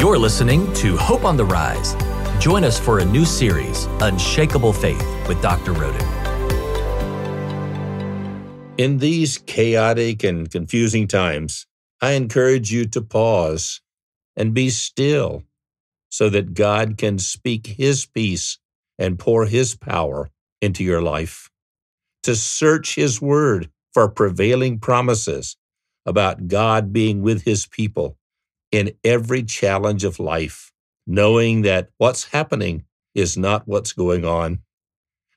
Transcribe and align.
You're 0.00 0.16
listening 0.16 0.72
to 0.76 0.96
Hope 0.96 1.26
on 1.26 1.36
the 1.36 1.44
Rise. 1.44 1.94
Join 2.42 2.64
us 2.64 2.80
for 2.80 3.00
a 3.00 3.04
new 3.04 3.26
series, 3.26 3.84
Unshakable 4.00 4.72
Faith, 4.72 5.06
with 5.28 5.42
Dr. 5.42 5.74
Rhoden. 5.74 6.00
In 8.78 8.96
these 8.96 9.36
chaotic 9.36 10.24
and 10.24 10.50
confusing 10.50 11.06
times, 11.06 11.66
I 12.00 12.12
encourage 12.12 12.72
you 12.72 12.86
to 12.86 13.02
pause 13.02 13.82
and 14.36 14.54
be 14.54 14.70
still 14.70 15.42
so 16.08 16.30
that 16.30 16.54
God 16.54 16.96
can 16.96 17.18
speak 17.18 17.66
His 17.66 18.06
peace 18.06 18.58
and 18.98 19.18
pour 19.18 19.44
His 19.44 19.76
power 19.76 20.30
into 20.62 20.82
your 20.82 21.02
life. 21.02 21.50
To 22.22 22.34
search 22.34 22.94
His 22.94 23.20
Word 23.20 23.68
for 23.92 24.08
prevailing 24.08 24.78
promises 24.78 25.58
about 26.06 26.48
God 26.48 26.90
being 26.90 27.20
with 27.20 27.42
His 27.42 27.66
people 27.66 28.16
in 28.72 28.92
every 29.04 29.42
challenge 29.42 30.04
of 30.04 30.20
life, 30.20 30.72
knowing 31.06 31.62
that 31.62 31.88
what's 31.98 32.24
happening 32.24 32.84
is 33.14 33.36
not 33.36 33.66
what's 33.66 33.92
going 33.92 34.24
on. 34.24 34.60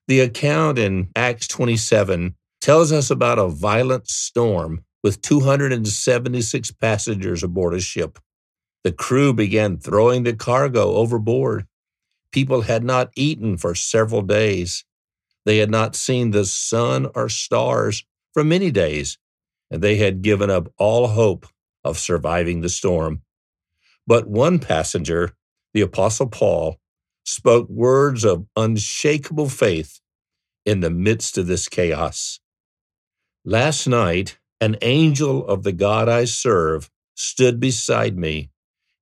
The 0.08 0.20
account 0.20 0.78
in 0.78 1.10
Acts 1.16 1.48
27 1.48 2.36
tells 2.62 2.92
us 2.92 3.10
about 3.10 3.40
a 3.40 3.48
violent 3.48 4.08
storm 4.08 4.84
with 5.04 5.22
276 5.22 6.72
passengers 6.72 7.44
aboard 7.44 7.74
a 7.74 7.80
ship. 7.80 8.20
The 8.84 8.92
crew 8.92 9.34
began 9.34 9.78
throwing 9.78 10.24
the 10.24 10.34
cargo 10.34 10.96
overboard. 10.96 11.66
People 12.32 12.62
had 12.62 12.84
not 12.84 13.12
eaten 13.16 13.58
for 13.58 13.76
several 13.76 14.22
days. 14.22 14.86
They 15.46 15.58
had 15.58 15.70
not 15.70 15.96
seen 15.96 16.32
the 16.32 16.46
sun 16.46 17.08
or 17.16 17.30
stars 17.30 18.06
for 18.34 18.44
many 18.44 18.72
days, 18.72 19.18
and 19.72 19.82
they 19.82 19.98
had 19.98 20.22
given 20.22 20.50
up 20.50 20.72
all 20.78 21.08
hope 21.08 21.46
of 21.84 21.98
surviving 21.98 22.62
the 22.62 22.70
storm. 22.70 23.22
But 24.06 24.28
one 24.28 24.60
passenger, 24.60 25.36
the 25.74 25.82
Apostle 25.82 26.28
Paul, 26.28 26.80
spoke 27.26 27.70
words 27.70 28.24
of 28.26 28.46
unshakable 28.56 29.50
faith 29.50 30.00
in 30.66 30.82
the 30.82 30.90
midst 30.90 31.38
of 31.38 31.48
this 31.48 31.68
chaos. 31.68 32.40
Last 33.46 33.88
night, 33.88 34.38
an 34.62 34.78
angel 34.82 35.46
of 35.46 35.64
the 35.64 35.74
God 35.74 36.08
I 36.08 36.26
serve 36.26 36.90
stood 37.16 37.60
beside 37.60 38.18
me 38.18 38.50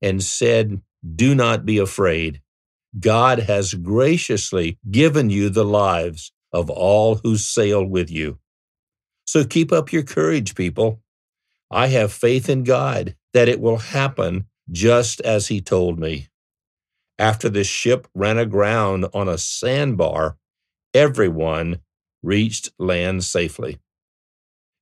and 0.01 0.23
said, 0.23 0.81
Do 1.15 1.35
not 1.35 1.65
be 1.65 1.77
afraid. 1.77 2.41
God 2.99 3.39
has 3.39 3.73
graciously 3.73 4.79
given 4.89 5.29
you 5.29 5.49
the 5.49 5.63
lives 5.63 6.31
of 6.51 6.69
all 6.69 7.15
who 7.15 7.37
sail 7.37 7.85
with 7.85 8.11
you. 8.11 8.39
So 9.25 9.45
keep 9.45 9.71
up 9.71 9.93
your 9.93 10.03
courage, 10.03 10.55
people. 10.55 11.01
I 11.71 11.87
have 11.87 12.11
faith 12.11 12.49
in 12.49 12.63
God 12.63 13.15
that 13.33 13.47
it 13.47 13.61
will 13.61 13.77
happen 13.77 14.47
just 14.69 15.21
as 15.21 15.47
He 15.47 15.61
told 15.61 15.97
me. 15.97 16.27
After 17.17 17.49
the 17.49 17.63
ship 17.63 18.07
ran 18.13 18.37
aground 18.37 19.05
on 19.13 19.29
a 19.29 19.37
sandbar, 19.37 20.37
everyone 20.93 21.79
reached 22.21 22.71
land 22.77 23.23
safely. 23.23 23.79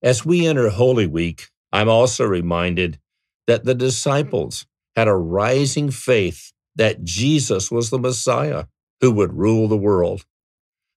As 0.02 0.24
we 0.24 0.46
enter 0.46 0.70
Holy 0.70 1.06
Week, 1.06 1.48
I'm 1.72 1.88
also 1.88 2.24
reminded 2.24 2.98
that 3.46 3.64
the 3.64 3.74
disciples 3.74 4.66
had 4.96 5.06
a 5.06 5.14
rising 5.14 5.90
faith 5.90 6.52
that 6.74 7.04
Jesus 7.04 7.70
was 7.70 7.90
the 7.90 7.98
Messiah 7.98 8.64
who 9.00 9.12
would 9.12 9.34
rule 9.34 9.68
the 9.68 9.76
world. 9.76 10.24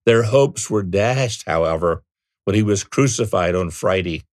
Their 0.07 0.25
hopes 0.25 0.71
were 0.71 0.83
dashed, 0.83 1.45
however, 1.47 2.03
when 2.45 2.55
he 2.55 2.63
was 2.63 2.85
crucified 2.85 3.55
on 3.55 3.71
Friday. 3.71 4.25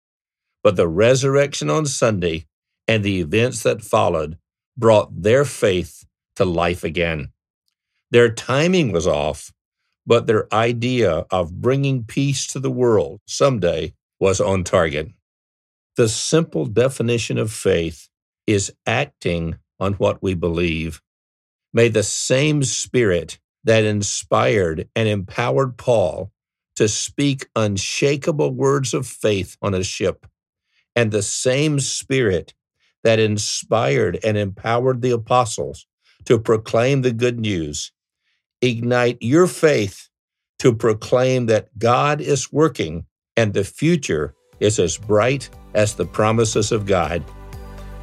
But 0.69 0.77
the 0.77 0.87
resurrection 0.87 1.71
on 1.71 1.87
Sunday 1.87 2.45
and 2.87 3.03
the 3.03 3.21
events 3.21 3.63
that 3.63 3.81
followed 3.81 4.37
brought 4.77 5.23
their 5.23 5.47
faith 5.47 6.05
to 6.37 6.45
life 6.45 6.85
again. 6.85 7.33
Their 8.11 8.29
timing 8.29 8.93
was 8.93 9.07
off, 9.07 9.51
but 10.07 10.27
their 10.27 10.47
idea 10.53 11.25
of 11.31 11.63
bringing 11.63 12.05
peace 12.05 12.47
to 12.49 12.61
the 12.61 12.71
world 12.71 13.23
someday 13.27 13.95
was 14.21 14.43
on 14.43 14.62
target. 14.62 15.09
The 15.97 16.07
simple 16.07 16.67
definition 16.67 17.39
of 17.39 17.51
faith 17.51 18.11
is 18.47 18.71
acting 18.87 19.57
on 19.81 19.95
what 19.95 20.23
we 20.23 20.34
believe. 20.34 21.01
May 21.73 21.89
the 21.89 22.03
same 22.03 22.62
spirit 22.62 23.39
that 23.65 23.84
inspired 23.84 24.87
and 24.95 25.09
empowered 25.09 25.78
Paul 25.78 26.31
to 26.77 26.89
speak 26.89 27.49
unshakable 27.57 28.51
words 28.51 28.93
of 28.93 29.07
faith 29.07 29.57
on 29.62 29.73
a 29.73 29.83
ship, 29.83 30.27
and 30.98 31.12
the 31.12 31.22
same 31.22 31.78
spirit 31.78 32.54
that 33.04 33.20
inspired 33.20 34.19
and 34.25 34.36
empowered 34.36 35.00
the 35.00 35.12
apostles 35.12 35.86
to 36.25 36.41
proclaim 36.41 37.03
the 37.03 37.12
good 37.12 37.38
news, 37.38 37.92
ignite 38.62 39.16
your 39.20 39.47
faith 39.47 40.09
to 40.59 40.75
proclaim 40.75 41.47
that 41.47 41.69
God 41.78 42.20
is 42.20 42.53
working 42.53 43.06
and 43.36 43.54
the 43.54 43.62
future 43.62 44.34
is 44.59 44.81
as 44.81 44.98
bright 44.98 45.48
as 45.72 45.94
the 45.94 46.04
promises 46.04 46.72
of 46.72 46.84
God. 46.84 47.22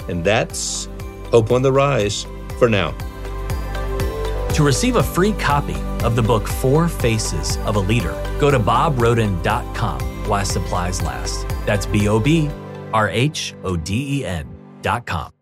And 0.08 0.24
that's 0.24 0.88
Hope 1.32 1.52
on 1.52 1.64
the 1.64 1.74
Rise 1.74 2.26
for 2.58 2.70
now. 2.70 2.92
To 4.54 4.64
receive 4.64 4.96
a 4.96 5.04
free 5.04 5.34
copy 5.34 5.76
of 6.06 6.16
the 6.16 6.24
book 6.24 6.48
Four 6.48 6.88
Faces 6.88 7.58
of 7.66 7.76
a 7.76 7.80
Leader, 7.80 8.14
go 8.40 8.50
to 8.50 8.58
bobrhoden.com 8.58 10.30
while 10.30 10.46
supplies 10.46 11.02
last. 11.02 11.46
That's 11.66 11.86
B 11.86 12.08
O 12.08 12.22
B 12.22 12.50
R 12.96 13.10
H 13.10 13.56
O 13.64 13.76
D 13.76 13.90
E 14.20 14.26
N.com. 14.26 15.35